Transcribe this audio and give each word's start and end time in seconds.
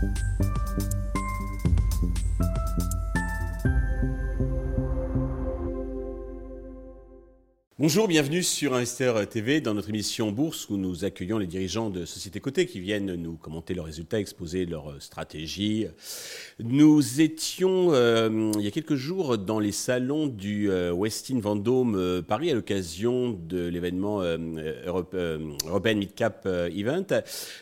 Thank 0.00 0.16
you. 0.40 0.47
Bonjour, 7.80 8.08
bienvenue 8.08 8.42
sur 8.42 8.74
Investeur 8.74 9.28
TV 9.28 9.60
dans 9.60 9.72
notre 9.72 9.90
émission 9.90 10.32
Bourse 10.32 10.68
où 10.68 10.76
nous 10.76 11.04
accueillons 11.04 11.38
les 11.38 11.46
dirigeants 11.46 11.90
de 11.90 12.04
sociétés 12.06 12.40
cotées 12.40 12.66
qui 12.66 12.80
viennent 12.80 13.14
nous 13.14 13.36
commenter 13.36 13.72
leurs 13.72 13.84
résultats, 13.84 14.18
exposer 14.18 14.66
leurs 14.66 15.00
stratégies. 15.00 15.86
Nous 16.58 17.20
étions 17.20 17.92
euh, 17.92 18.50
il 18.56 18.62
y 18.62 18.66
a 18.66 18.72
quelques 18.72 18.96
jours 18.96 19.38
dans 19.38 19.60
les 19.60 19.70
salons 19.70 20.26
du 20.26 20.68
euh, 20.72 20.90
Westin 20.92 21.38
Vendôme 21.38 21.94
euh, 21.94 22.20
Paris 22.20 22.50
à 22.50 22.54
l'occasion 22.54 23.30
de 23.30 23.68
l'événement 23.68 24.22
Europe, 24.84 25.14
European 25.14 25.94
Midcap 25.94 26.46
Event. 26.46 27.06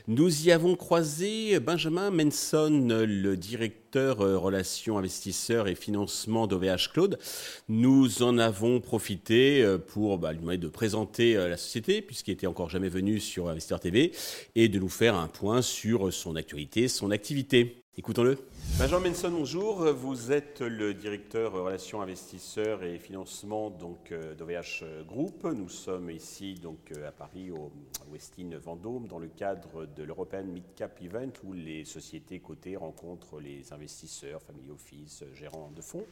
Nous 0.08 0.46
y 0.46 0.50
avons 0.50 0.76
croisé 0.76 1.60
Benjamin 1.60 2.10
Menson, 2.10 2.88
le 2.90 3.36
directeur 3.36 3.85
euh, 3.96 4.38
relations 4.38 4.98
investisseurs 4.98 5.68
et 5.68 5.74
financement 5.74 6.46
d'OVH 6.46 6.92
Claude. 6.92 7.18
Nous 7.68 8.22
en 8.22 8.38
avons 8.38 8.80
profité 8.80 9.62
euh, 9.62 9.78
pour 9.78 10.18
bah, 10.18 10.32
lui 10.32 10.40
demander 10.40 10.58
de 10.58 10.68
présenter 10.68 11.36
euh, 11.36 11.48
la 11.48 11.56
société, 11.56 12.02
puisqu'il 12.02 12.32
n'était 12.32 12.46
encore 12.46 12.70
jamais 12.70 12.88
venu 12.88 13.20
sur 13.20 13.48
Investeur 13.48 13.80
TV, 13.80 14.12
et 14.54 14.68
de 14.68 14.78
nous 14.78 14.88
faire 14.88 15.14
un 15.14 15.28
point 15.28 15.62
sur 15.62 16.12
son 16.12 16.36
actualité, 16.36 16.88
son 16.88 17.10
activité. 17.10 17.85
Écoutons-le. 17.98 18.36
Benjamin 18.78 19.08
Menson, 19.08 19.30
bonjour. 19.30 19.90
Vous 19.94 20.30
êtes 20.30 20.60
le 20.60 20.92
directeur 20.92 21.52
relations 21.52 22.02
investisseurs 22.02 22.82
et 22.82 22.98
financement 22.98 23.70
donc 23.70 24.12
d'OVH 24.12 24.84
Group. 25.06 25.44
Nous 25.44 25.70
sommes 25.70 26.10
ici 26.10 26.56
donc 26.56 26.92
à 26.92 27.10
Paris 27.10 27.50
au 27.50 27.72
Westin 28.12 28.50
Vendôme 28.62 29.08
dans 29.08 29.18
le 29.18 29.28
cadre 29.28 29.86
de 29.86 30.02
l'European 30.02 30.44
Midcap 30.44 31.00
Event 31.00 31.32
où 31.42 31.54
les 31.54 31.86
sociétés 31.86 32.38
cotées 32.38 32.76
rencontrent 32.76 33.40
les 33.40 33.72
investisseurs, 33.72 34.42
family 34.42 34.70
office, 34.70 35.24
gérants 35.32 35.72
de 35.74 35.80
fonds. 35.80 36.04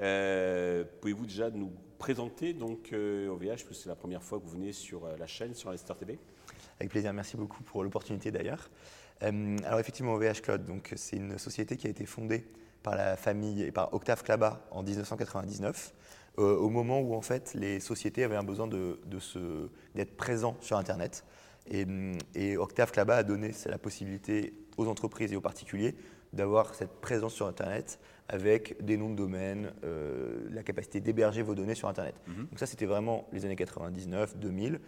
Euh, 0.00 0.82
pouvez-vous 1.02 1.26
déjà 1.26 1.50
nous 1.50 1.72
présenter 1.98 2.54
donc 2.54 2.90
OVH 2.94 3.48
parce 3.48 3.64
que 3.64 3.74
c'est 3.74 3.90
la 3.90 3.96
première 3.96 4.22
fois 4.22 4.40
que 4.40 4.44
vous 4.44 4.52
venez 4.52 4.72
sur 4.72 5.06
la 5.18 5.26
chaîne 5.26 5.54
sur 5.54 5.68
Investor 5.68 5.98
TV 5.98 6.18
Avec 6.80 6.90
plaisir, 6.90 7.12
merci 7.12 7.36
beaucoup 7.36 7.62
pour 7.62 7.84
l'opportunité 7.84 8.30
d'ailleurs. 8.30 8.70
Euh, 9.22 9.56
alors 9.64 9.80
effectivement, 9.80 10.14
OVH 10.14 10.40
Cloud, 10.42 10.64
donc 10.66 10.92
c'est 10.96 11.16
une 11.16 11.38
société 11.38 11.76
qui 11.76 11.86
a 11.86 11.90
été 11.90 12.06
fondée 12.06 12.44
par 12.82 12.96
la 12.96 13.16
famille 13.16 13.62
et 13.62 13.72
par 13.72 13.94
Octave 13.94 14.22
Klaba 14.22 14.66
en 14.70 14.82
1999, 14.82 15.94
euh, 16.38 16.56
au 16.56 16.68
moment 16.68 17.00
où 17.00 17.14
en 17.14 17.22
fait 17.22 17.54
les 17.54 17.78
sociétés 17.78 18.24
avaient 18.24 18.36
un 18.36 18.42
besoin 18.42 18.66
de, 18.66 18.98
d'être 19.94 20.16
présents 20.16 20.56
sur 20.60 20.76
Internet. 20.76 21.24
Et, 21.70 22.56
Octave 22.56 22.90
Klaba 22.90 23.16
a 23.16 23.22
donné 23.22 23.52
la 23.66 23.78
possibilité 23.78 24.52
aux 24.76 24.88
entreprises 24.88 25.32
et 25.32 25.36
aux 25.36 25.40
particuliers 25.40 25.94
d'avoir 26.32 26.74
cette 26.74 26.90
présence 27.00 27.34
sur 27.34 27.46
Internet 27.46 28.00
avec 28.28 28.82
des 28.84 28.96
noms 28.96 29.10
de 29.10 29.14
domaine, 29.14 29.72
euh, 29.84 30.48
la 30.50 30.62
capacité 30.62 31.00
d'héberger 31.00 31.42
vos 31.42 31.54
données 31.54 31.74
sur 31.74 31.88
Internet. 31.88 32.14
Mhm. 32.26 32.46
Donc 32.46 32.58
ça, 32.58 32.66
c'était 32.66 32.86
vraiment 32.86 33.28
les 33.32 33.44
années 33.44 33.56
99, 33.56 34.38
2000. 34.38 34.80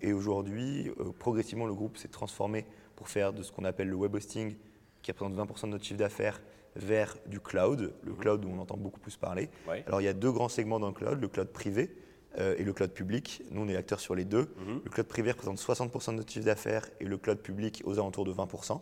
et 0.00 0.12
aujourd'hui, 0.14 0.90
progressivement, 1.18 1.66
le 1.66 1.74
groupe 1.74 1.98
s'est 1.98 2.08
transformé 2.08 2.64
pour 2.96 3.08
faire 3.08 3.32
de 3.32 3.42
ce 3.42 3.52
qu'on 3.52 3.64
appelle 3.64 3.88
le 3.88 3.96
web 3.96 4.14
hosting, 4.14 4.56
qui 5.02 5.12
représente 5.12 5.36
20% 5.36 5.66
de 5.66 5.70
notre 5.70 5.84
chiffre 5.84 5.98
d'affaires, 5.98 6.40
vers 6.74 7.16
du 7.26 7.40
cloud, 7.40 7.94
le 8.02 8.12
mhm. 8.12 8.18
cloud 8.18 8.44
où 8.44 8.48
on 8.48 8.58
entend 8.58 8.76
beaucoup 8.76 9.00
plus 9.00 9.16
parler. 9.16 9.48
Alors 9.86 10.00
il 10.00 10.04
y 10.04 10.08
a 10.08 10.12
deux 10.12 10.32
grands 10.32 10.48
segments 10.48 10.78
dans 10.78 10.88
le 10.88 10.94
cloud, 10.94 11.20
le 11.20 11.28
cloud 11.28 11.48
privé 11.48 11.96
euh, 12.38 12.54
et 12.58 12.64
le 12.64 12.72
cloud 12.72 12.90
public. 12.90 13.42
Nous, 13.50 13.62
on 13.62 13.68
est 13.68 13.76
acteurs 13.76 14.00
sur 14.00 14.14
les 14.14 14.24
deux. 14.24 14.48
Mhm. 14.58 14.80
Le 14.84 14.90
cloud 14.90 15.06
privé 15.06 15.30
représente 15.30 15.58
60% 15.58 16.12
de 16.12 16.16
notre 16.16 16.30
chiffre 16.30 16.44
d'affaires 16.44 16.86
et 17.00 17.04
le 17.04 17.16
cloud 17.16 17.38
public 17.38 17.82
aux 17.86 17.94
alentours 17.94 18.24
de 18.24 18.32
20%. 18.32 18.80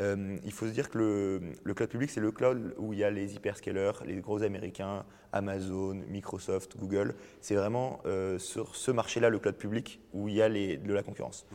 Euh, 0.00 0.36
il 0.44 0.52
faut 0.52 0.66
se 0.66 0.72
dire 0.72 0.88
que 0.88 0.98
le, 0.98 1.40
le 1.64 1.74
cloud 1.74 1.90
public, 1.90 2.10
c'est 2.10 2.20
le 2.20 2.30
cloud 2.30 2.74
où 2.78 2.92
il 2.92 3.00
y 3.00 3.04
a 3.04 3.10
les 3.10 3.34
hyperscalers, 3.34 3.92
les 4.06 4.20
gros 4.20 4.42
américains, 4.42 5.04
Amazon, 5.32 5.94
Microsoft, 6.08 6.76
Google. 6.76 7.14
C'est 7.40 7.54
vraiment 7.54 8.00
euh, 8.06 8.38
sur 8.38 8.76
ce 8.76 8.90
marché-là, 8.90 9.28
le 9.28 9.38
cloud 9.38 9.56
public, 9.56 10.00
où 10.12 10.28
il 10.28 10.34
y 10.34 10.42
a 10.42 10.48
les, 10.48 10.76
de 10.76 10.92
la 10.92 11.02
concurrence. 11.02 11.46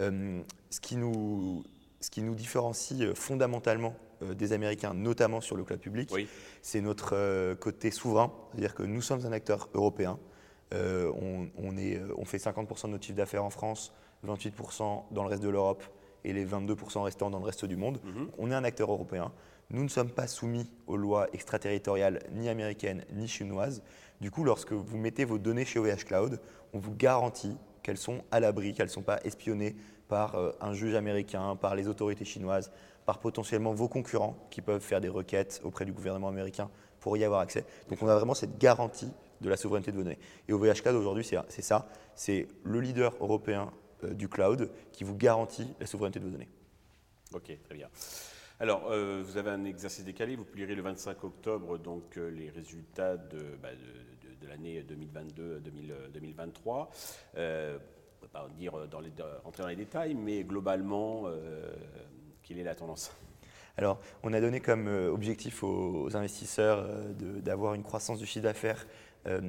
Mhm. 0.00 0.44
ce, 0.70 0.80
qui 0.80 0.96
nous, 0.96 1.64
ce 2.00 2.10
qui 2.10 2.22
nous 2.22 2.34
différencie 2.34 3.14
fondamentalement 3.14 3.94
des 4.22 4.52
Américains, 4.52 4.94
notamment 4.94 5.40
sur 5.40 5.56
le 5.56 5.64
cloud 5.64 5.80
public, 5.80 6.12
c'est 6.62 6.80
notre 6.80 7.54
côté 7.54 7.90
souverain. 7.90 8.32
C'est-à-dire 8.52 8.74
que 8.74 8.84
nous 8.84 9.02
sommes 9.02 9.26
un 9.26 9.32
acteur 9.32 9.68
européen. 9.74 10.18
on, 10.72 11.48
on, 11.56 11.76
est, 11.76 12.00
on 12.16 12.24
fait 12.24 12.38
50% 12.38 12.84
de 12.84 12.90
notre 12.92 13.04
chiffre 13.04 13.16
d'affaires 13.16 13.44
en 13.44 13.50
France, 13.50 13.92
28% 14.24 15.02
dans 15.10 15.24
le 15.24 15.28
reste 15.28 15.42
de 15.42 15.48
l'Europe 15.48 15.82
et 16.24 16.32
les 16.32 16.46
22% 16.46 17.02
restants 17.02 17.30
dans 17.30 17.38
le 17.38 17.44
reste 17.44 17.64
du 17.64 17.76
monde. 17.76 18.00
Mhm. 18.04 18.30
On 18.38 18.50
est 18.50 18.54
un 18.54 18.64
acteur 18.64 18.90
européen. 18.90 19.32
Nous 19.70 19.82
ne 19.82 19.88
sommes 19.88 20.10
pas 20.10 20.26
soumis 20.26 20.70
aux 20.86 20.96
lois 20.96 21.28
extraterritoriales 21.32 22.20
ni 22.32 22.48
américaines 22.48 23.04
ni 23.12 23.26
chinoises. 23.26 23.82
Du 24.20 24.30
coup, 24.30 24.44
lorsque 24.44 24.72
vous 24.72 24.98
mettez 24.98 25.24
vos 25.24 25.38
données 25.38 25.64
chez 25.64 25.78
OVH 25.78 26.04
Cloud, 26.04 26.40
on 26.72 26.78
vous 26.78 26.94
garantit 26.94 27.56
qu'elles 27.82 27.98
sont 27.98 28.22
à 28.30 28.40
l'abri, 28.40 28.74
qu'elles 28.74 28.86
ne 28.86 28.92
sont 28.92 29.02
pas 29.02 29.18
espionnées 29.24 29.74
par 30.08 30.34
euh, 30.34 30.52
un 30.60 30.74
juge 30.74 30.94
américain, 30.94 31.56
par 31.56 31.74
les 31.74 31.88
autorités 31.88 32.24
chinoises, 32.24 32.70
par 33.06 33.18
potentiellement 33.18 33.72
vos 33.72 33.88
concurrents 33.88 34.36
qui 34.50 34.60
peuvent 34.60 34.82
faire 34.82 35.00
des 35.00 35.08
requêtes 35.08 35.60
auprès 35.64 35.84
du 35.84 35.92
gouvernement 35.92 36.28
américain 36.28 36.70
pour 37.00 37.16
y 37.16 37.24
avoir 37.24 37.40
accès. 37.40 37.64
Donc 37.88 38.02
on 38.02 38.08
a 38.08 38.14
vraiment 38.14 38.34
cette 38.34 38.58
garantie 38.58 39.10
de 39.40 39.48
la 39.48 39.56
souveraineté 39.56 39.90
de 39.90 39.96
données. 39.96 40.18
Et 40.48 40.52
OVH 40.52 40.82
Cloud 40.82 40.94
aujourd'hui, 40.94 41.24
c'est 41.24 41.62
ça, 41.62 41.88
c'est 42.14 42.46
le 42.62 42.80
leader 42.80 43.14
européen 43.20 43.72
du 44.04 44.28
cloud 44.28 44.70
qui 44.92 45.04
vous 45.04 45.16
garantit 45.16 45.68
la 45.80 45.86
souveraineté 45.86 46.20
de 46.20 46.24
vos 46.24 46.30
données. 46.30 46.48
Ok, 47.34 47.56
très 47.64 47.74
bien. 47.74 47.88
Alors, 48.62 48.92
euh, 48.92 49.24
vous 49.26 49.38
avez 49.38 49.50
un 49.50 49.64
exercice 49.64 50.04
décalé, 50.04 50.36
vous 50.36 50.44
publierez 50.44 50.76
le 50.76 50.82
25 50.82 51.24
octobre 51.24 51.78
donc 51.78 52.16
euh, 52.16 52.30
les 52.30 52.48
résultats 52.48 53.16
de, 53.16 53.56
bah, 53.60 53.70
de, 54.40 54.46
l'année 54.46 54.80
2022-2023. 54.82 56.86
Euh, 57.36 57.76
on 58.20 58.24
ne 58.24 58.32
va 58.32 58.32
pas 58.32 58.48
dire 58.56 58.86
dans 58.88 59.00
les, 59.00 59.10
entrer 59.44 59.64
dans 59.64 59.68
les 59.68 59.74
détails, 59.74 60.14
mais 60.14 60.44
globalement, 60.44 61.24
quelle 62.44 62.58
est 62.58 62.62
la 62.62 62.76
tendance? 62.76 63.10
Alors, 63.76 63.98
on 64.22 64.32
a 64.32 64.40
donné 64.40 64.60
comme 64.60 64.86
objectif 64.86 65.64
aux, 65.64 66.14
investisseurs 66.14 66.86
d'avoir 67.16 67.74
une 67.74 67.82
croissance 67.82 68.20
du 68.20 68.26
chiffre 68.26 68.44
d'affaires 68.44 68.86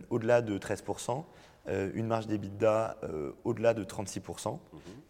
au-delà 0.10 0.42
de 0.42 0.58
13%. 0.58 1.24
Euh, 1.70 1.92
une 1.94 2.08
marge 2.08 2.28
d'EBITDA 2.28 2.98
euh, 3.04 3.32
au-delà 3.46 3.74
de 3.74 3.86
36% 3.86 4.52
mhm. 4.52 4.60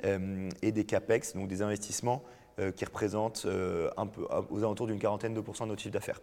euh, 0.06 0.50
et 0.62 0.72
des 0.72 0.86
CAPEX, 0.86 1.34
donc 1.34 1.48
des 1.48 1.62
investissements 1.62 2.24
qui 2.76 2.86
représentent 2.86 3.48
un 3.98 4.06
peu, 4.06 4.28
aux 4.52 4.60
alentours 4.60 4.86
d'une 4.86 5.00
quarantaine 5.00 5.34
de 5.34 5.42
pourcents 5.42 5.66
de 5.66 5.72
notre 5.72 5.82
chiffre 5.82 5.94
d'affaires. 5.96 6.22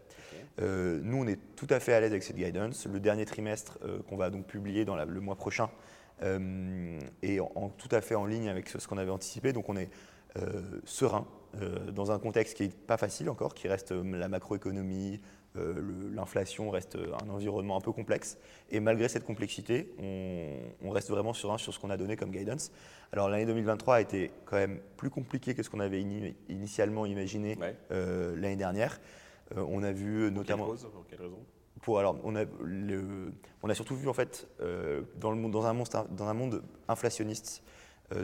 nous, 0.60 1.16
on 1.16 1.26
est 1.26 1.40
tout 1.56 1.66
à 1.70 1.80
fait 1.80 1.92
à 1.92 1.98
l'aise 1.98 2.12
avec 2.12 2.22
cette 2.22 2.36
guidance. 2.36 2.86
Le 2.86 3.00
dernier 3.00 3.24
trimestre 3.24 3.80
qu'on 4.08 4.16
va 4.16 4.30
donc 4.30 4.46
publier 4.46 4.84
dans 4.84 4.94
le 4.94 5.20
mois 5.20 5.34
prochain 5.34 5.70
est 6.22 7.40
en, 7.40 7.70
tout 7.70 7.88
à 7.90 8.00
fait 8.00 8.14
en 8.14 8.26
ligne 8.26 8.48
avec 8.48 8.68
ce, 8.68 8.86
qu'on 8.86 8.98
avait 8.98 9.10
anticipé. 9.10 9.52
Donc 9.52 9.68
on 9.68 9.76
est 9.76 9.90
serein 10.84 11.26
dans 11.92 12.12
un 12.12 12.20
contexte 12.20 12.56
qui 12.56 12.62
n'est 12.62 12.68
pas 12.68 12.96
facile 12.96 13.28
encore, 13.28 13.52
qui 13.52 13.66
reste 13.66 13.90
la 13.90 14.28
macroéconomie, 14.28 15.14
euh, 15.14 15.39
l'inflation 15.54 16.70
reste 16.70 16.96
un 16.96 17.28
environnement 17.28 17.76
un 17.76 17.80
peu 17.80 17.92
complexe. 17.92 18.38
Et 18.70 18.80
malgré 18.80 19.08
cette 19.08 19.24
complexité, 19.24 19.92
on, 20.82 20.90
reste 20.90 21.10
vraiment 21.10 21.32
sur, 21.32 21.58
sur 21.58 21.74
ce 21.74 21.78
qu'on 21.78 21.90
a 21.90 21.96
donné 21.96 22.16
comme 22.16 22.30
guidance. 22.30 22.70
Alors 23.12 23.28
l'année 23.28 23.46
2023 23.46 23.96
a 23.96 24.00
été 24.00 24.30
quand 24.44 24.56
même 24.56 24.80
plus 24.96 25.10
compliquée 25.10 25.54
que 25.54 25.62
ce 25.62 25.70
qu'on 25.70 25.80
avait 25.80 26.00
initialement 26.48 27.06
imaginé 27.06 27.58
euh, 27.90 28.36
l'année 28.36 28.56
dernière. 28.56 29.00
Euh, 29.56 29.64
on 29.68 29.82
a 29.82 29.92
vu 29.92 30.30
notamment... 30.30 30.66
pour 30.66 31.06
quelle 31.08 31.20
raison? 31.20 31.38
Pour, 31.82 31.98
alors, 31.98 32.18
on, 32.24 32.36
a 32.36 32.44
le, 32.62 33.32
on 33.62 33.70
a 33.70 33.74
surtout 33.74 33.96
vu 33.96 34.06
en 34.08 34.12
fait 34.12 34.46
dans, 35.16 35.30
le, 35.30 35.48
dans, 35.50 35.64
un 35.64 35.72
monde, 35.72 35.88
dans 36.10 36.28
un 36.28 36.34
monde 36.34 36.62
inflationniste 36.88 37.62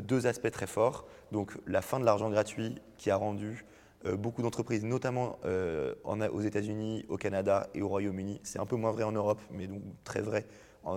deux 0.02 0.26
aspects 0.26 0.50
très 0.50 0.66
forts. 0.66 1.06
Donc 1.32 1.56
la 1.66 1.80
fin 1.80 1.98
de 1.98 2.04
l'argent 2.04 2.28
gratuit 2.28 2.74
qui 2.98 3.10
a 3.10 3.16
rendu 3.16 3.64
euh, 3.64 3.75
beaucoup 4.14 4.42
d'entreprises, 4.42 4.84
notamment 4.84 5.38
euh, 5.44 5.94
aux 6.04 6.40
États-Unis, 6.40 7.04
au 7.08 7.16
Canada 7.16 7.68
et 7.74 7.82
au 7.82 7.88
Royaume-Uni. 7.88 8.40
C'est 8.42 8.60
un 8.60 8.66
peu 8.66 8.76
moins 8.76 8.92
vrai 8.92 9.04
en 9.04 9.12
Europe, 9.12 9.40
mais 9.50 9.66
donc 9.66 9.82
très 10.04 10.20
vrai 10.20 10.46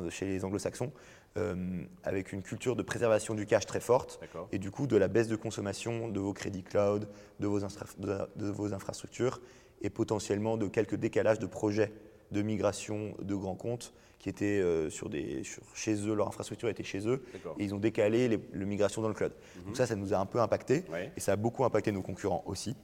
chez 0.09 0.27
les 0.27 0.45
anglo-saxons, 0.45 0.91
euh, 1.37 1.83
avec 2.03 2.31
une 2.31 2.43
culture 2.43 2.75
de 2.75 2.83
préservation 2.83 3.33
du 3.33 3.47
cash 3.47 3.65
très 3.65 3.79
forte 3.79 4.19
et 4.51 4.59
du 4.59 4.69
coup 4.69 4.85
de 4.85 4.97
la 4.97 5.07
baisse 5.07 5.27
de 5.27 5.35
consommation 5.35 6.09
de 6.09 6.19
vos 6.19 6.33
crédits 6.33 6.61
cloud, 6.61 7.07
de 7.39 7.47
vos, 7.47 7.59
de 7.59 8.49
vos 8.51 8.73
infrastructures 8.73 9.41
et 9.81 9.89
potentiellement 9.89 10.57
de 10.57 10.67
quelques 10.67 10.95
décalages 10.95 11.39
de 11.39 11.47
projets 11.47 11.91
de 12.31 12.43
migration 12.43 13.15
de 13.19 13.33
grands 13.33 13.55
comptes 13.55 13.93
qui 14.19 14.27
étaient 14.27 14.61
sur 14.89 15.09
des, 15.09 15.43
chez 15.73 15.95
eux, 16.07 16.13
leur 16.13 16.27
infrastructure 16.27 16.67
était 16.67 16.83
chez 16.83 17.07
eux, 17.07 17.23
et 17.57 17.63
ils 17.63 17.73
ont 17.73 17.79
décalé 17.79 18.27
les, 18.27 18.39
la 18.53 18.65
migration 18.65 19.01
dans 19.01 19.07
le 19.07 19.13
cloud. 19.13 19.31
Mhm. 19.55 19.63
Donc 19.63 19.77
ça, 19.77 19.87
ça 19.87 19.95
nous 19.95 20.13
a 20.13 20.17
un 20.17 20.25
peu 20.25 20.41
impacté, 20.41 20.83
et 21.15 21.19
ça 21.21 21.31
a 21.31 21.35
beaucoup 21.37 21.63
impacté 21.63 21.91
nos 21.91 22.01
concurrents 22.01 22.43
aussi. 22.45 22.75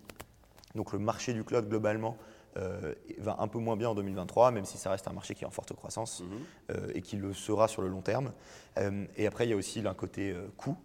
Donc 0.75 0.93
le 0.93 0.99
marché 0.99 1.33
du 1.33 1.43
cloud 1.43 1.67
globalement 1.67 2.17
euh, 2.57 2.93
va 3.17 3.35
un 3.39 3.47
peu 3.47 3.59
moins 3.59 3.75
bien 3.75 3.89
en 3.89 3.95
2023, 3.95 4.51
même 4.51 4.65
si 4.65 4.77
ça 4.77 4.89
reste 4.89 5.07
un 5.07 5.13
marché 5.13 5.35
qui 5.35 5.43
est 5.43 5.47
en 5.47 5.51
forte 5.51 5.73
croissance 5.73 6.21
mhm. 6.21 6.27
euh, 6.71 6.91
et 6.93 7.01
qui 7.01 7.17
le 7.17 7.33
sera 7.33 7.67
sur 7.67 7.81
le 7.81 7.87
long 7.89 8.01
terme. 8.01 8.31
Euh, 8.77 9.05
et 9.17 9.27
après, 9.27 9.45
il 9.45 9.49
y 9.49 9.53
a 9.53 9.57
aussi 9.57 9.79
un 9.85 9.93
côté 9.93 10.33
coût. 10.57 10.77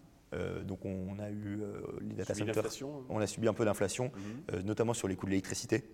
donc 0.64 0.84
on 0.84 1.18
a 1.18 1.30
eu 1.30 1.60
les 2.00 2.14
data 2.14 2.34
Subi 2.34 2.46
centers. 2.54 2.64
hein. 2.82 3.04
On 3.08 3.18
a 3.20 3.26
subi 3.26 3.48
un 3.48 3.52
peu 3.54 3.64
d'inflation, 3.64 4.10
Mhm. 4.52 4.62
notamment 4.62 4.94
sur 4.94 5.08
les 5.08 5.16
coûts 5.16 5.26
de 5.26 5.30
l'électricité, 5.32 5.84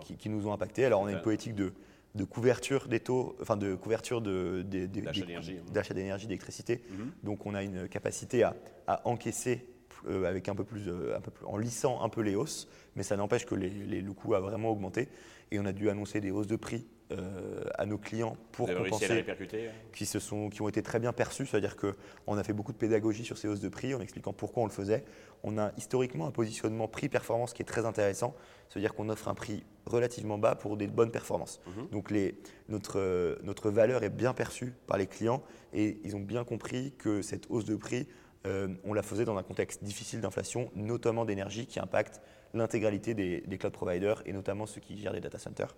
qui, 0.00 0.16
qui 0.16 0.28
nous 0.28 0.46
ont 0.46 0.52
impactés. 0.52 0.84
Alors 0.84 1.00
on 1.00 1.06
a 1.06 1.12
une 1.12 1.22
politique 1.22 1.54
de, 1.54 1.72
de 2.14 2.24
couverture 2.24 2.88
des 2.88 3.00
taux, 3.00 3.36
enfin 3.40 3.56
de 3.56 3.74
couverture 3.74 4.20
de, 4.20 4.62
D'achat 4.62 4.86
d'énergie, 5.24 5.56
hein. 5.58 5.64
d'achat 5.72 5.94
d'énergie, 5.94 6.26
d'électricité. 6.26 6.82
Mhm. 6.90 7.12
Donc 7.22 7.46
on 7.46 7.54
a 7.54 7.62
une 7.62 7.88
capacité 7.88 8.42
à, 8.42 8.54
à 8.86 9.06
encaisser 9.08 9.66
avec 10.08 10.48
un 10.48 10.54
peu 10.54 10.64
plus, 10.64 10.88
euh, 10.88 11.16
un 11.16 11.20
peu 11.20 11.30
plus, 11.30 11.44
en 11.46 11.56
lissant 11.56 12.02
un 12.02 12.08
peu 12.08 12.20
les 12.22 12.34
hausses, 12.34 12.68
mais 12.96 13.02
ça 13.02 13.16
n'empêche 13.16 13.46
que 13.46 13.54
les, 13.54 13.68
les- 13.68 14.00
le 14.02 14.12
coût 14.12 14.34
a 14.34 14.40
vraiment 14.40 14.70
augmenté 14.70 15.08
et 15.50 15.58
on 15.58 15.64
a 15.66 15.72
dû 15.72 15.90
annoncer 15.90 16.20
des 16.20 16.30
hausses 16.30 16.46
de 16.46 16.56
prix 16.56 16.86
euh, 17.12 17.64
à 17.76 17.86
nos 17.86 17.98
clients 17.98 18.36
pour 18.52 18.66
Vous 18.66 18.72
avez 18.72 18.82
réussi 18.82 19.04
à 19.04 19.08
les 19.08 19.22
compenser 19.24 19.32
répercuter 19.32 19.66
hein 19.66 19.72
qui, 19.92 20.06
se 20.06 20.20
sont, 20.20 20.48
qui 20.48 20.62
ont 20.62 20.68
été 20.68 20.80
très 20.80 21.00
bien 21.00 21.12
perçus, 21.12 21.44
c'est-à-dire 21.44 21.76
qu'on 21.76 22.36
a 22.38 22.44
fait 22.44 22.52
beaucoup 22.52 22.72
de 22.72 22.76
pédagogie 22.78 23.24
sur 23.24 23.36
ces 23.36 23.48
hausses 23.48 23.58
de 23.58 23.68
prix 23.68 23.94
en 23.94 24.00
expliquant 24.00 24.32
pourquoi 24.32 24.62
on 24.62 24.66
le 24.66 24.70
faisait. 24.72 25.02
On 25.42 25.58
a 25.58 25.72
historiquement 25.76 26.28
un 26.28 26.30
positionnement 26.30 26.86
prix-performance 26.86 27.52
qui 27.52 27.62
est 27.62 27.64
très 27.64 27.84
intéressant, 27.84 28.36
c'est-à-dire 28.68 28.94
qu'on 28.94 29.08
offre 29.08 29.26
un 29.26 29.34
prix 29.34 29.64
relativement 29.86 30.38
bas 30.38 30.54
pour 30.54 30.76
des 30.76 30.86
bonnes 30.86 31.10
performances. 31.10 31.60
Mhm. 31.66 31.88
Donc 31.88 32.12
les, 32.12 32.38
notre, 32.68 33.00
euh, 33.00 33.34
notre 33.42 33.70
valeur 33.70 34.04
est 34.04 34.10
bien 34.10 34.32
perçue 34.32 34.72
par 34.86 34.96
les 34.96 35.08
clients 35.08 35.42
et 35.72 35.98
ils 36.04 36.14
ont 36.14 36.20
bien 36.20 36.44
compris 36.44 36.92
que 36.96 37.22
cette 37.22 37.50
hausse 37.50 37.64
de 37.64 37.74
prix, 37.74 38.06
euh, 38.46 38.68
on 38.84 38.92
la 38.94 39.02
faisait 39.02 39.24
dans 39.24 39.36
un 39.36 39.42
contexte 39.42 39.84
difficile 39.84 40.20
d'inflation, 40.20 40.70
notamment 40.74 41.24
d'énergie 41.24 41.66
qui 41.66 41.78
impacte 41.80 42.20
l'intégralité 42.54 43.14
des, 43.14 43.42
des 43.42 43.58
cloud 43.58 43.72
providers 43.72 44.22
et 44.26 44.32
notamment 44.32 44.66
ceux 44.66 44.80
qui 44.80 44.98
gèrent 44.98 45.12
les 45.12 45.20
data 45.20 45.38
centers. 45.38 45.76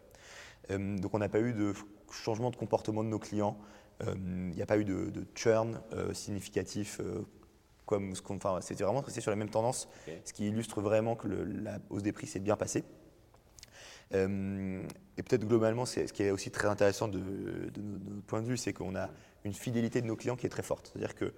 Euh, 0.70 0.96
donc 0.98 1.12
on 1.14 1.18
n'a 1.18 1.28
pas 1.28 1.40
eu 1.40 1.52
de 1.52 1.72
changement 2.12 2.50
de 2.50 2.56
comportement 2.56 3.02
de 3.02 3.08
nos 3.08 3.18
clients. 3.18 3.58
Euh, 4.04 4.14
Il 4.16 4.54
n'y 4.56 4.62
a 4.62 4.66
pas 4.66 4.78
eu 4.78 4.84
de, 4.84 5.10
de 5.10 5.24
churn 5.34 5.80
significatif. 6.12 7.00
comme 7.84 8.14
ce 8.14 8.22
qu'on, 8.22 8.36
enfin, 8.36 8.60
c'était 8.62 8.84
vraiment 8.84 9.00
resté 9.00 9.20
sur 9.20 9.30
la 9.30 9.36
même 9.36 9.50
tendance, 9.50 9.88
ce 10.24 10.32
qui 10.32 10.46
illustre 10.48 10.80
vraiment 10.80 11.14
que 11.16 11.26
le- 11.28 11.44
la 11.44 11.78
hausse 11.90 12.02
des 12.02 12.12
prix 12.12 12.26
s'est 12.26 12.38
bien 12.40 12.56
passée. 12.56 12.84
Et 14.14 15.22
peut-être 15.22 15.46
globalement, 15.46 15.84
c'est- 15.86 16.06
ce 16.06 16.12
qui 16.12 16.22
est 16.22 16.30
aussi 16.30 16.50
très 16.50 16.68
intéressant 16.68 17.08
de, 17.08 17.18
de 17.18 17.80
no- 17.82 17.98
de 17.98 18.10
notre 18.14 18.26
point 18.26 18.40
de 18.42 18.46
vue, 18.46 18.56
c'est 18.56 18.72
qu'on 18.72 18.94
a 18.94 19.10
une 19.44 19.52
fidélité 19.54 20.00
de 20.00 20.06
nos 20.06 20.16
clients 20.16 20.36
qui 20.36 20.46
est 20.46 20.50
très 20.50 20.62
forte. 20.62 20.90
C'est-à-dire 20.92 21.14
que 21.14 21.32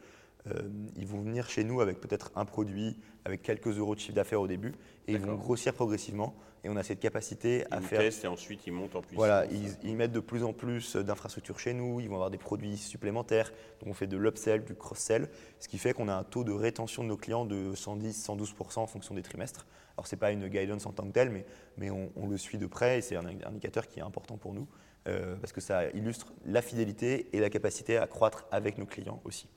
ils 0.96 1.06
vont 1.06 1.20
venir 1.20 1.48
chez 1.48 1.64
nous 1.64 1.80
avec 1.80 2.00
peut-être 2.00 2.30
un 2.36 2.44
produit, 2.44 2.96
avec 3.24 3.42
quelques 3.42 3.78
euros 3.78 3.94
de 3.94 4.00
chiffre 4.00 4.14
d'affaires 4.14 4.40
au 4.40 4.46
début, 4.46 4.72
et 5.08 5.12
ils 5.12 5.18
vont 5.18 5.34
grossir 5.34 5.72
progressivement. 5.72 6.34
Et 6.64 6.70
on 6.70 6.76
a 6.76 6.82
cette 6.82 7.00
capacité 7.00 7.64
à 7.70 7.76
Ils 7.76 7.86
faire 7.86 8.00
testent 8.00 8.24
et 8.24 8.26
ensuite 8.26 8.66
ils 8.66 8.72
montent 8.72 8.96
en 8.96 9.02
puissance. 9.02 9.16
voilà, 9.18 9.44
ils, 9.46 9.76
ils 9.82 9.94
mettent 9.94 10.12
de 10.12 10.20
plus 10.20 10.44
en 10.44 10.54
plus 10.54 10.96
d'infrastructures 10.96 11.58
chez 11.58 11.74
nous, 11.74 12.00
ils 12.00 12.08
vont 12.08 12.14
avoir 12.14 12.30
des 12.30 12.38
produits 12.38 12.78
supplémentaires, 12.78 13.52
donc 13.80 13.90
on 13.90 13.92
fait 13.92 14.06
de 14.06 14.16
l'upsell, 14.16 14.64
du 14.64 14.74
cross-sell, 14.74 15.28
ce 15.60 15.68
qui 15.68 15.76
fait 15.76 15.92
qu'on 15.92 16.08
a 16.08 16.14
un 16.14 16.24
taux 16.24 16.42
de 16.42 16.52
rétention 16.52 17.02
de 17.02 17.08
nos 17.08 17.18
clients 17.18 17.44
de 17.44 17.74
110-112% 17.74 18.78
en 18.78 18.86
fonction 18.86 19.14
des 19.14 19.20
trimestres. 19.20 19.66
Alors 19.96 20.06
ce 20.06 20.14
n'est 20.14 20.18
pas 20.18 20.32
une 20.32 20.48
guidance 20.48 20.86
en 20.86 20.92
tant 20.92 21.04
que 21.06 21.12
telle, 21.12 21.30
mais, 21.30 21.44
mais 21.76 21.90
on, 21.90 22.10
on 22.16 22.26
le 22.26 22.38
suit 22.38 22.56
de 22.56 22.66
près 22.66 22.98
et 22.98 23.02
c'est 23.02 23.16
un 23.16 23.26
indicateur 23.26 23.86
qui 23.86 24.00
est 24.00 24.02
important 24.02 24.38
pour 24.38 24.54
nous, 24.54 24.66
euh, 25.06 25.36
parce 25.36 25.52
que 25.52 25.60
ça 25.60 25.90
illustre 25.90 26.32
la 26.46 26.62
fidélité 26.62 27.28
et 27.36 27.40
la 27.40 27.50
capacité 27.50 27.98
à 27.98 28.06
croître 28.06 28.46
avec 28.50 28.78
nos 28.78 28.86
clients 28.86 29.20
aussi. 29.24 29.48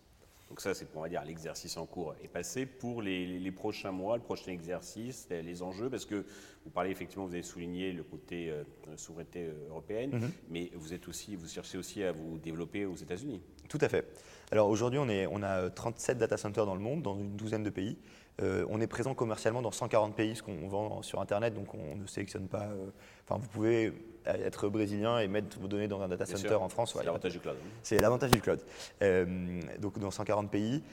Donc 0.49 0.61
ça, 0.61 0.73
c'est 0.73 0.85
pour 0.85 0.99
on 0.99 1.03
va 1.03 1.09
dire 1.09 1.23
l'exercice 1.25 1.75
en 1.77 1.85
cours 1.85 2.15
est 2.23 2.29
passé 2.29 2.65
pour 2.65 3.01
les, 3.01 3.25
les- 3.27 3.39
les 3.39 3.51
prochains 3.51 3.91
mois, 3.91 4.15
le 4.15 4.23
prochain 4.23 4.51
exercice, 4.51 5.27
les, 5.29 5.41
les 5.43 5.61
enjeux, 5.61 5.89
parce 5.89 6.05
que 6.05 6.25
vous 6.63 6.69
parlez 6.71 6.89
effectivement, 6.89 7.25
vous 7.25 7.33
avez 7.33 7.43
souligné 7.43 7.91
le 7.91 8.03
côté 8.03 8.49
euh, 8.49 8.63
souveraineté 8.95 9.43
euh, 9.45 9.69
européenne, 9.69 10.11
Mhm. 10.13 10.31
mais 10.49 10.71
vous 10.75 10.93
êtes 10.93 11.07
aussi, 11.09 11.35
vous 11.35 11.47
cherchez 11.47 11.77
aussi 11.77 12.01
à 12.03 12.11
vous 12.13 12.37
développer 12.37 12.85
aux 12.85 12.95
États-Unis. 12.95 13.41
Tout 13.67 13.77
à 13.81 13.89
fait. 13.89 14.07
Alors 14.51 14.69
aujourd'hui, 14.69 14.99
on, 14.99 15.09
est- 15.09 15.27
on 15.27 15.43
a 15.43 15.63
euh, 15.63 15.69
37 15.69 16.17
data 16.17 16.37
centers 16.37 16.65
dans 16.65 16.75
le 16.75 16.81
monde, 16.81 17.01
dans 17.01 17.17
une 17.19 17.35
douzaine 17.35 17.63
de 17.63 17.69
pays. 17.69 17.97
Euh, 18.41 18.65
on 18.69 18.79
est 18.81 18.87
présent 18.87 19.15
commercialement 19.15 19.61
dans 19.63 19.71
140 19.71 20.15
pays, 20.15 20.35
ce 20.35 20.43
qu'on 20.43 20.67
vend 20.67 21.01
sur 21.01 21.19
Internet, 21.21 21.53
donc 21.55 21.73
on 21.73 21.95
ne 21.95 22.05
sélectionne 22.07 22.47
pas. 22.47 22.65
euh, 22.67 22.87
Enfin, 23.27 23.39
vous 23.41 23.47
pouvez 23.49 23.91
être 24.25 24.69
brésilien 24.69 25.19
et 25.19 25.27
mettre 25.27 25.59
vos 25.59 25.67
données 25.67 25.87
dans 25.87 26.01
un 26.01 26.07
data 26.07 26.23
Bien 26.25 26.35
center 26.35 26.47
sûr, 26.49 26.61
en 26.61 26.69
France. 26.69 26.91
C'est 26.93 26.99
ouais, 26.99 27.05
l'avantage 27.05 27.31
du 27.33 27.39
cloud. 27.39 27.55
hein. 27.59 27.67
c'est 27.83 27.99
l'avantage 27.99 28.31
du 28.31 28.39
cloud. 28.41 28.61
Euh, 29.01 29.59
donc 29.79 29.97
dans 29.99 30.11
140 30.11 30.49
pays. 30.51 30.83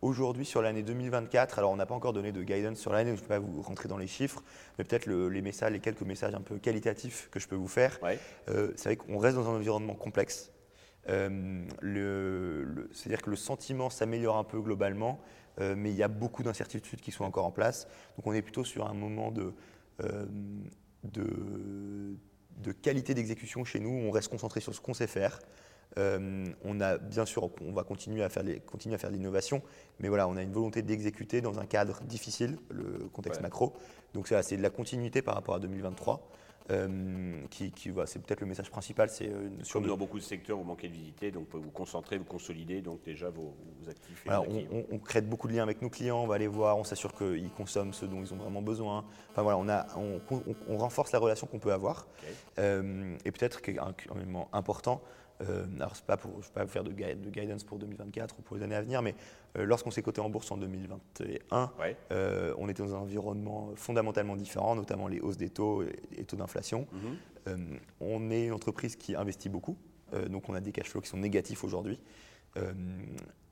Aujourd'hui, 0.00 0.44
sur 0.44 0.62
l'année 0.62 0.84
2024, 0.84 1.58
alors 1.58 1.72
on 1.72 1.76
n'a 1.76 1.86
pas 1.86 1.94
encore 1.96 2.12
donné 2.12 2.30
de 2.30 2.40
guidance 2.44 2.78
sur 2.78 2.92
l'année, 2.92 3.10
je 3.10 3.16
ne 3.16 3.20
vais 3.22 3.26
pas 3.26 3.40
vous 3.40 3.62
rentrer 3.62 3.88
dans 3.88 3.96
les 3.98 4.06
chiffres, 4.06 4.44
mais 4.78 4.84
peut-être 4.84 5.06
le- 5.06 5.28
les 5.28 5.42
messages, 5.42 5.72
les 5.72 5.80
quelques 5.80 6.02
messages 6.02 6.36
un 6.36 6.40
peu 6.40 6.56
qualitatifs 6.58 7.28
que 7.32 7.40
je 7.40 7.48
peux 7.48 7.56
vous 7.56 7.66
faire. 7.66 7.98
Ouais. 8.00 8.16
Euh, 8.48 8.70
c'est 8.76 8.90
vrai 8.90 8.96
qu'on 8.96 9.18
reste 9.18 9.36
dans 9.36 9.48
un 9.50 9.56
environnement 9.56 9.94
complexe. 9.96 10.52
Euh, 11.08 11.64
le- 11.80 12.62
le- 12.62 12.88
C'est-à-dire 12.92 13.22
que 13.22 13.30
le 13.30 13.34
sentiment 13.36 13.90
s'améliore 13.90 14.36
un 14.36 14.44
peu 14.44 14.60
globalement, 14.60 15.18
euh, 15.60 15.74
mais 15.76 15.90
il 15.90 15.96
y 15.96 16.02
a 16.02 16.08
beaucoup 16.08 16.42
d'incertitudes 16.42 17.00
qui 17.00 17.12
sont 17.12 17.24
encore 17.24 17.44
en 17.44 17.50
place. 17.50 17.86
Donc 18.16 18.26
on 18.26 18.32
est 18.32 18.42
plutôt 18.42 18.64
sur 18.64 18.88
un 18.88 18.94
moment 18.94 19.30
de, 19.30 19.52
euh, 20.04 20.26
de, 21.04 22.16
de 22.58 22.72
qualité 22.72 23.14
d'exécution 23.14 23.64
chez 23.64 23.80
nous. 23.80 23.90
On 23.90 24.10
reste 24.10 24.28
concentré 24.28 24.60
sur 24.60 24.74
ce 24.74 24.80
qu'on 24.80 24.94
sait 24.94 25.06
faire. 25.06 25.38
Euh, 25.96 26.44
on 26.64 26.80
a 26.80 26.98
bien 26.98 27.24
sûr, 27.24 27.48
on 27.62 27.72
va 27.72 27.82
continuer 27.82 28.22
à 28.22 28.28
faire, 28.28 28.42
les- 28.42 28.60
continuer 28.60 28.94
à 28.94 28.98
faire 28.98 29.10
de 29.10 29.16
l'innovation, 29.16 29.62
mais 30.00 30.08
voilà, 30.08 30.28
on 30.28 30.36
a 30.36 30.42
une 30.42 30.52
volonté 30.52 30.82
d'exécuter 30.82 31.40
dans 31.40 31.58
un 31.58 31.66
cadre 31.66 32.00
difficile, 32.02 32.58
le 32.70 33.08
contexte 33.12 33.40
Ouais. 33.40 33.46
macro. 33.46 33.72
Donc 34.14 34.28
c'est 34.28 34.56
de 34.56 34.62
la 34.62 34.70
continuité 34.70 35.22
par 35.22 35.34
rapport 35.34 35.54
à 35.54 35.58
2023. 35.60 36.28
euh, 36.70 37.40
qui, 37.48 37.70
qui- 37.72 37.88
voilà, 37.88 38.06
c'est 38.06 38.18
peut-être 38.18 38.42
le 38.42 38.46
message 38.46 38.70
principal, 38.70 39.08
c'est 39.08 39.30
euh, 39.30 39.48
sur 39.62 39.80
dans 39.80 39.96
beaucoup 39.96 40.18
de 40.18 40.22
secteurs, 40.22 40.58
vous 40.58 40.64
manquez 40.64 40.88
de 40.88 40.92
visibilité, 40.92 41.30
donc 41.30 41.44
vous 41.44 41.48
pouvez 41.48 41.62
vous 41.62 41.70
concentrer, 41.70 42.18
vous 42.18 42.24
consolider, 42.26 42.82
donc 42.82 43.02
déjà 43.02 43.30
vos, 43.30 43.54
vos 43.80 43.88
actifs. 43.88 44.20
Voilà, 44.26 44.42
on, 44.42 44.44
actifs. 44.54 44.68
on- 44.70 44.84
on 44.96 44.98
crée 44.98 45.22
beaucoup 45.22 45.48
de 45.48 45.54
liens 45.54 45.62
avec 45.62 45.80
nos 45.80 45.88
clients, 45.88 46.22
on 46.22 46.26
va 46.26 46.36
les 46.36 46.46
voir, 46.46 46.76
on 46.76 46.84
s'assure 46.84 47.14
qu'ils 47.14 47.48
consomment 47.56 47.94
ce 47.94 48.04
dont 48.04 48.20
ils 48.20 48.34
ont 48.34 48.36
vraiment 48.36 48.60
besoin. 48.60 49.06
Enfin 49.30 49.40
voilà, 49.40 49.56
on, 49.56 49.66
a, 49.70 49.86
on, 49.96 50.76
renforce 50.76 51.10
la 51.12 51.20
relation 51.20 51.46
qu'on 51.46 51.58
peut 51.58 51.72
avoir. 51.72 52.06
Euh, 52.58 53.16
et 53.24 53.32
peut-être 53.32 53.62
qu'un 53.62 53.94
un 54.10 54.16
élément 54.20 54.50
important, 54.52 55.00
euh, 55.42 55.64
alors 55.76 55.92
pas 56.06 56.16
pour, 56.16 56.30
je 56.32 56.36
ne 56.38 56.42
vais 56.42 56.48
pas 56.54 56.64
vous 56.64 56.70
faire 56.70 56.84
de, 56.84 56.92
gui- 56.92 57.14
de 57.16 57.30
guidance 57.30 57.64
pour 57.64 57.78
2024 57.78 58.38
ou 58.38 58.42
pour 58.42 58.56
les 58.56 58.62
années 58.62 58.74
à 58.74 58.82
venir, 58.82 59.02
mais 59.02 59.14
euh, 59.56 59.64
lorsqu'on 59.64 59.90
s'est 59.90 60.02
coté 60.02 60.20
en 60.20 60.28
bourse 60.30 60.50
en 60.50 60.56
2021, 60.56 61.72
Ouais. 61.78 61.96
euh, 62.12 62.54
on 62.58 62.68
était 62.68 62.82
dans 62.82 62.94
un 62.94 62.98
environnement 62.98 63.70
fondamentalement 63.76 64.36
différent, 64.36 64.74
notamment 64.74 65.08
les 65.08 65.20
hausses 65.20 65.36
des 65.36 65.50
taux 65.50 65.82
et 66.16 66.24
taux 66.24 66.36
d'inflation. 66.36 66.86
Mhm. 66.92 67.16
Euh, 67.48 67.56
on 68.00 68.30
est 68.30 68.46
une 68.46 68.52
entreprise 68.52 68.96
qui 68.96 69.14
investit 69.16 69.48
beaucoup, 69.48 69.76
donc 70.28 70.48
on 70.48 70.54
a 70.54 70.60
des 70.60 70.72
cash 70.72 70.88
flows 70.88 71.00
qui 71.02 71.08
sont 71.08 71.18
négatifs 71.18 71.62
aujourd'hui. 71.64 72.00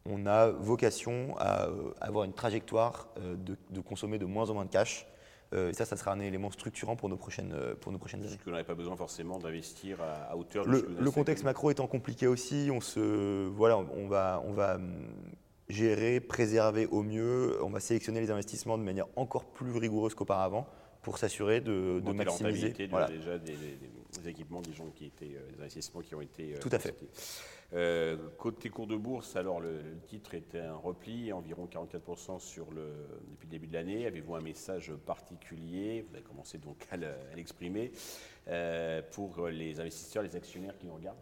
On 0.08 0.26
a 0.26 0.48
vocation 0.50 1.36
à 1.38 1.68
avoir 2.00 2.24
une 2.24 2.32
trajectoire 2.32 3.08
de, 3.20 3.56
de 3.70 3.80
consommer 3.80 4.18
de 4.18 4.24
moins 4.26 4.48
en 4.50 4.54
moins 4.54 4.64
de 4.64 4.70
cash. 4.70 5.06
Euh, 5.54 5.70
et 5.70 5.75
ça, 5.75 5.84
ça 5.84 5.96
sera 5.96 6.12
un 6.12 6.20
élément 6.20 6.50
structurant 6.50 6.96
pour 6.96 7.08
nos 7.08 7.17
prochaines, 7.17 7.53
euh, 7.55 7.74
pour 7.76 7.93
nos 7.93 7.98
prochaines 7.98 8.20
années. 8.20 8.31
Parce 8.31 8.38
que 8.41 8.44
vous 8.46 8.50
n'avez 8.50 8.65
pas 8.65 8.74
besoin 8.74 8.96
forcément 8.96 9.38
d'investir 9.38 10.00
à, 10.03 10.32
à 10.32 10.36
hauteur 10.36 10.67
de 10.67 10.70
ce 10.72 10.76
Le, 10.76 10.82
que 10.82 10.93
vous 10.93 11.03
le 11.05 11.10
contexte 11.10 11.43
fait. 11.43 11.48
macro 11.48 11.70
étant 11.70 11.86
compliqué 11.86 12.26
aussi, 12.26 12.69
on, 12.72 12.81
se, 12.81 13.46
voilà, 13.48 13.79
on 13.79 14.08
va, 14.08 14.43
on 14.44 14.53
va 14.53 14.74
hum, 14.76 14.93
gérer, 15.69 16.19
préserver 16.20 16.86
au 16.86 17.03
mieux. 17.03 17.62
On 17.62 17.70
va 17.70 17.81
sélectionner 17.81 18.20
les 18.20 18.31
investissements 18.31 18.76
de 18.79 18.82
manière 18.82 19.06
encore 19.17 19.44
plus 19.44 19.70
rigoureuse 19.76 20.15
qu'auparavant 20.15 20.67
pour 21.03 21.19
s'assurer 21.19 21.60
de, 21.60 21.67
de 21.72 21.96
Augmenter 21.98 22.19
la 22.19 22.24
maximiser. 22.24 22.44
rentabilité 22.67 22.86
voilà. 22.88 23.06
déjà 23.08 23.38
des, 23.38 23.53
des- 23.53 23.79
des 24.22 24.29
équipements, 24.31 24.62
des 24.62 24.72
gens 24.72 24.86
qui 24.94 25.05
étaient, 25.06 25.36
euh, 25.36 25.53
des 25.55 25.60
investissements 25.60 26.00
qui 26.00 26.15
ont 26.15 26.20
été. 26.22 26.55
Tout 26.60 26.70
à 26.72 26.79
fait. 26.79 26.94
Euh, 27.73 28.17
côté 28.39 28.69
cours 28.70 28.87
de 28.87 28.94
bourse, 28.96 29.35
alors 29.35 29.61
le, 29.61 29.73
le 29.82 29.99
titre 30.06 30.35
était 30.35 30.61
un 30.61 30.77
repli, 30.77 31.32
environ 31.32 31.67
44% 31.67 32.39
sur 32.39 32.70
le, 32.70 32.93
depuis 33.32 33.46
le 33.46 33.51
début 33.51 33.67
de 33.67 33.73
l'année. 33.75 34.06
Avez-vous 34.06 34.37
un 34.37 34.41
message 34.41 34.93
particulier 35.05 36.05
Vous 36.08 36.15
avez 36.15 36.23
commencé 36.25 36.58
donc 36.58 36.87
à 36.93 36.96
le- 36.96 37.08
à 37.08 37.35
l'exprimer 37.35 37.91
euh, 38.49 39.03
pour 39.13 39.49
les 39.49 39.81
investisseurs, 39.81 40.23
les 40.23 40.37
actionnaires 40.37 40.77
qui 40.79 40.87
nous 40.87 40.94
regardent? 40.94 41.19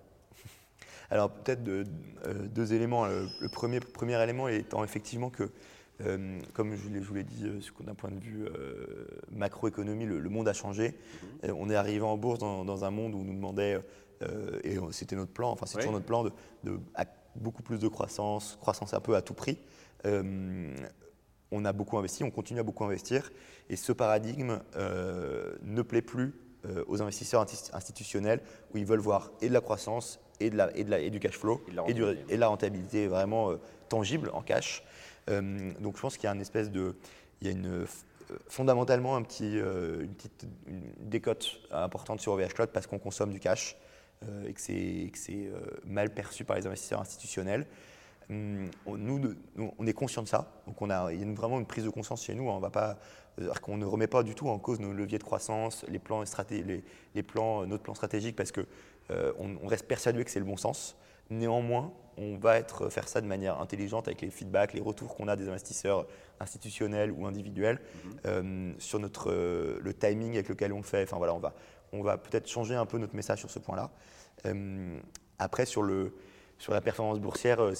Alors 1.10 1.30
peut-être 1.30 1.62
de- 1.64 1.84
euh, 2.26 2.46
deux 2.48 2.74
éléments. 2.74 3.06
Le, 3.06 3.26
le 3.40 3.48
premier, 3.48 3.80
premier 3.80 4.22
élément 4.22 4.46
étant 4.48 4.84
effectivement 4.84 5.30
que, 5.30 5.44
euh, 6.02 6.38
comme 6.52 6.74
je, 6.76 6.88
vous 7.00 7.14
l'ai 7.14 7.24
dit, 7.24 7.46
d'un 7.80 7.94
point 7.94 8.10
de 8.10 8.20
vue 8.20 8.44
euh, 8.44 9.06
macroéconomie, 9.30 10.04
le, 10.04 10.18
le 10.18 10.28
monde 10.30 10.48
a 10.48 10.52
changé. 10.52 10.94
Euh, 11.44 11.54
on 11.56 11.70
est 11.70 11.74
arrivé 11.74 12.02
en 12.04 12.18
bourse 12.18 12.38
dans, 12.38 12.66
dans 12.66 12.84
un 12.84 12.90
monde 12.90 13.14
où 13.14 13.18
on 13.18 13.24
nous 13.24 13.34
demandait, 13.34 13.80
et 14.64 14.76
c'était 14.90 15.16
notre 15.16 15.32
plan, 15.32 15.50
enfin 15.50 15.66
c'est 15.66 15.78
toujours 15.78 15.92
notre 15.92 16.06
plan, 16.06 16.24
de, 16.24 16.32
de- 16.64 16.78
à 16.94 17.04
beaucoup 17.36 17.62
plus 17.62 17.78
de 17.78 17.88
croissance, 17.88 18.56
croissance 18.60 18.94
un 18.94 19.00
peu 19.00 19.16
à 19.16 19.22
tout 19.22 19.34
prix. 19.34 19.58
Euh, 20.06 20.74
on 21.50 21.64
a 21.64 21.72
beaucoup 21.72 21.98
investi, 21.98 22.24
on 22.24 22.30
continue 22.30 22.60
à 22.60 22.62
beaucoup 22.62 22.84
investir, 22.84 23.30
et 23.68 23.76
ce 23.76 23.92
paradigme 23.92 24.60
euh, 24.76 25.54
ne 25.62 25.82
plaît 25.82 26.02
plus 26.02 26.34
euh, 26.66 26.84
aux 26.88 27.02
investisseurs 27.02 27.44
insti- 27.44 27.74
institutionnels 27.74 28.40
où 28.72 28.78
ils 28.78 28.86
veulent 28.86 28.98
voir 29.00 29.30
et 29.40 29.48
de 29.48 29.52
la 29.54 29.60
croissance 29.60 30.18
et, 30.40 30.50
de 30.50 30.56
la, 30.56 30.76
et, 30.76 30.84
de 30.84 30.90
la- 30.90 30.98
et 31.00 31.10
du 31.10 31.20
cash 31.20 31.38
flow 31.38 31.62
Et 31.68 31.70
de 31.72 31.76
la 31.76 31.84
et, 31.88 31.94
du- 31.94 32.02
rentabilité. 32.02 32.32
et 32.32 32.36
de 32.36 32.40
la 32.40 32.46
rentabilité 32.48 33.06
vraiment 33.08 33.50
euh, 33.50 33.56
tangible 33.88 34.30
en 34.32 34.42
cash. 34.42 34.82
Euh, 35.30 35.72
donc 35.80 35.96
je 35.96 36.02
pense 36.02 36.16
qu'il 36.16 36.24
y 36.24 36.30
a 36.30 36.34
une 36.34 36.40
espèce 36.40 36.70
de, 36.70 36.96
il 37.40 37.46
y 37.46 37.50
a 37.50 37.52
une 37.52 37.66
euh, 37.82 37.86
fondamentalement 38.48 39.16
un 39.16 39.22
petit, 39.22 39.58
euh, 39.58 40.02
une 40.02 40.14
petite 40.14 40.46
une 40.66 41.08
décote 41.08 41.60
importante 41.70 42.20
sur 42.20 42.32
OVH 42.32 42.54
Cloud 42.54 42.70
parce 42.72 42.86
qu'on 42.86 42.98
consomme 42.98 43.30
du 43.32 43.40
cash 43.40 43.76
euh, 43.76 43.83
et 44.46 44.52
que 44.52 44.60
c'est 44.60 45.10
euh, 45.30 45.60
mal 45.84 46.12
perçu 46.12 46.44
par 46.44 46.56
les 46.56 46.66
investisseurs 46.66 47.00
institutionnels. 47.00 47.66
Hum, 48.30 48.70
on, 48.86 48.96
nous, 48.96 49.34
on 49.78 49.86
est 49.86 49.92
conscient 49.92 50.22
de 50.22 50.28
ça. 50.28 50.50
Donc 50.66 50.80
on 50.80 50.90
a, 50.90 51.12
il 51.12 51.20
y 51.20 51.30
a 51.30 51.34
vraiment 51.34 51.58
une 51.58 51.66
prise 51.66 51.84
de 51.84 51.90
conscience 51.90 52.24
chez 52.24 52.34
nous. 52.34 52.48
On 52.48 52.58
va 52.58 52.70
pas, 52.70 52.98
qu'on 53.62 53.76
ne 53.76 53.84
remet 53.84 54.06
pas 54.06 54.22
du 54.22 54.34
tout 54.34 54.48
en 54.48 54.58
cause 54.58 54.80
nos 54.80 54.92
leviers 54.92 55.18
de 55.18 55.24
croissance, 55.24 55.84
les 55.88 55.98
plans, 55.98 56.24
les, 56.50 56.84
les 57.14 57.22
plans, 57.22 57.66
notre 57.66 57.82
plan 57.82 57.94
stratégique, 57.94 58.36
parce 58.36 58.52
que 58.52 58.66
on, 59.10 59.66
reste 59.66 59.86
persuadé 59.86 60.24
que 60.24 60.30
c'est 60.30 60.38
le 60.38 60.46
bon 60.46 60.56
sens. 60.56 60.96
Néanmoins, 61.28 61.92
on 62.16 62.36
va 62.36 62.58
être, 62.58 62.88
faire 62.88 63.08
ça 63.08 63.20
de 63.20 63.26
manière 63.26 63.60
intelligente 63.60 64.08
avec 64.08 64.22
les 64.22 64.30
feedbacks, 64.30 64.72
les 64.72 64.80
retours 64.80 65.14
qu'on 65.14 65.28
a 65.28 65.36
des 65.36 65.48
investisseurs 65.48 66.06
institutionnels 66.40 67.10
ou 67.10 67.26
individuels 67.26 67.80
mm-hmm. 68.24 68.78
sur 68.78 68.98
notre, 68.98 69.30
le 69.30 69.94
timing 69.94 70.32
avec 70.32 70.48
lequel 70.48 70.72
on 70.72 70.78
le 70.78 70.84
fait. 70.84 71.02
Enfin 71.02 71.18
voilà, 71.18 71.34
on 71.34 71.38
va, 71.38 71.52
on 71.94 72.02
va 72.02 72.18
peut-être 72.18 72.48
changer 72.48 72.74
un 72.74 72.86
peu 72.86 72.98
notre 72.98 73.14
message 73.14 73.40
sur 73.40 73.50
ce 73.50 73.58
point-là. 73.58 73.90
après, 75.38 75.66
sur 75.66 75.82
le 75.82 76.12
sur 76.58 76.72
la 76.72 76.80
performance 76.80 77.20
boursière, 77.20 77.60
euh, 77.60 77.74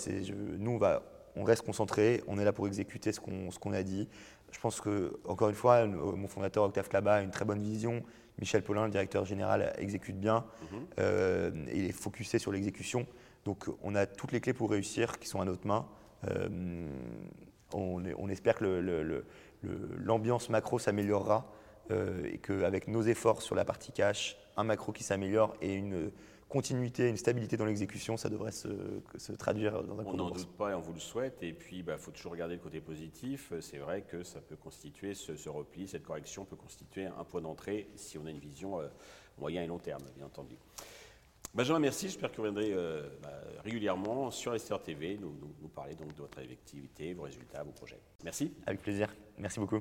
nous, 0.59 0.73
on, 0.73 0.79
va, 0.79 1.03
on 1.37 1.45
reste 1.45 1.63
concentré, 1.63 2.23
on 2.27 2.39
est 2.39 2.45
là 2.45 2.53
pour 2.53 2.67
exécuter 2.67 3.13
ce 3.13 3.21
qu'on 3.21 3.73
a 3.73 3.83
dit. 3.83 4.09
Je 4.51 4.61
pense 4.61 4.81
que, 4.81 5.19
encore 5.27 5.49
une 5.49 5.55
fois, 5.55 5.87
mon 5.87 6.29
fondateur 6.29 6.65
Octave 6.65 6.89
Klaba 6.89 7.15
a 7.15 7.23
une 7.23 7.31
très 7.31 7.45
bonne 7.45 7.63
vision. 7.63 8.03
Michel 8.39 8.63
Paulin, 8.63 8.85
le 8.85 8.91
directeur 8.91 9.25
général, 9.25 9.73
exécute 9.79 10.19
bien. 10.19 10.45
Mhm. 10.71 10.87
Euh, 10.99 11.51
il 11.73 11.87
est 11.87 11.93
focusé 11.93 12.39
sur 12.39 12.53
l'exécution. 12.53 13.07
Donc, 13.45 13.67
on 13.83 13.95
a 13.95 14.07
toutes 14.07 14.33
les 14.33 14.41
clés 14.41 14.53
pour 14.53 14.71
réussir 14.71 15.19
qui 15.19 15.29
sont 15.29 15.41
à 15.41 15.45
notre 15.45 15.67
main. 15.67 15.87
Euh, 16.29 16.89
on, 17.73 18.29
espère 18.29 18.55
que 18.55 19.25
l'ambiance 19.99 20.49
macro 20.49 20.79
s'améliorera 20.79 21.51
et 21.91 22.39
qu'avec 22.39 22.89
nos 22.89 23.03
efforts 23.03 23.43
sur 23.43 23.55
la 23.55 23.65
partie 23.65 23.93
cash, 23.93 24.37
un 24.57 24.65
macro 24.65 24.93
qui 24.93 25.05
s'améliore 25.05 25.55
et 25.61 25.75
une 25.75 26.11
continuité, 26.55 27.09
une 27.09 27.17
stabilité 27.17 27.57
dans 27.57 27.65
l'exécution, 27.65 28.17
ça 28.17 28.29
devrait 28.29 28.53
se, 28.53 28.69
traduire 29.37 29.83
dans 29.83 29.99
un 29.99 30.05
On 30.05 30.15
n'en 30.15 30.31
doute 30.31 30.57
pas 30.57 30.71
et 30.71 30.75
on 30.75 30.81
vous 30.81 30.93
le 30.93 31.01
souhaite. 31.01 31.43
Et 31.43 31.53
puis, 31.53 31.79
il 31.79 31.83
bah, 31.83 31.99
faut 31.99 32.13
toujours 32.13 32.31
regarder 32.31 32.55
le 32.55 32.61
côté 32.61 32.81
positif. 32.81 33.53
C'est 33.61 33.79
vrai 33.79 34.03
que 34.03 34.23
ça 34.23 34.41
peut 34.41 34.55
constituer, 34.55 35.15
ce, 35.15 35.49
repli, 35.49 35.89
cette 35.89 36.05
correction 36.05 36.45
peut 36.45 36.55
constituer 36.55 37.07
un 37.07 37.25
point 37.25 37.41
d'entrée 37.41 37.89
si 37.97 38.19
on 38.19 38.27
a 38.27 38.31
une 38.31 38.39
vision 38.39 38.81
euh, 38.81 38.87
moyen 39.37 39.65
et 39.65 39.67
long 39.67 39.79
terme, 39.79 40.05
bien 40.17 40.27
entendu. 40.27 40.55
Benjamin, 41.53 41.81
merci. 41.81 42.07
J'espère 42.07 42.31
que 42.31 42.37
vous 42.37 42.43
reviendrez 42.43 42.73
euh, 42.73 43.09
bah, 43.21 43.31
régulièrement 43.65 44.31
sur 44.31 44.55
Esther 44.55 44.81
TV, 44.81 45.19
nous, 45.21 45.35
nous, 45.61 45.69
parler 45.69 45.97
donc 45.97 46.15
de 46.15 46.21
votre 46.21 46.39
activité, 46.39 47.15
vos 47.15 47.25
résultats, 47.25 47.65
vos 47.65 47.73
projets. 47.73 48.01
Merci. 48.23 48.53
Avec 48.65 48.81
plaisir. 48.81 49.13
Merci 49.39 49.59
beaucoup. 49.59 49.81